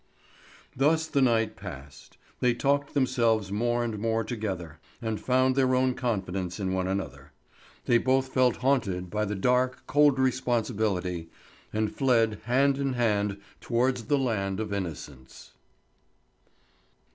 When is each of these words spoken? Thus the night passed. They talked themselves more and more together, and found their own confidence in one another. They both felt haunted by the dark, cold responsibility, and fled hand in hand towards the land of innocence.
Thus 0.75 1.05
the 1.05 1.21
night 1.21 1.55
passed. 1.55 2.17
They 2.39 2.55
talked 2.55 2.95
themselves 2.95 3.51
more 3.51 3.83
and 3.83 3.99
more 3.99 4.23
together, 4.23 4.79
and 4.99 5.21
found 5.21 5.55
their 5.55 5.75
own 5.75 5.93
confidence 5.93 6.59
in 6.59 6.73
one 6.73 6.87
another. 6.87 7.33
They 7.85 7.99
both 7.99 8.29
felt 8.29 8.55
haunted 8.65 9.11
by 9.11 9.25
the 9.25 9.35
dark, 9.35 9.83
cold 9.85 10.17
responsibility, 10.17 11.29
and 11.71 11.95
fled 11.95 12.39
hand 12.45 12.79
in 12.79 12.93
hand 12.93 13.37
towards 13.59 14.05
the 14.05 14.17
land 14.17 14.59
of 14.59 14.73
innocence. 14.73 15.51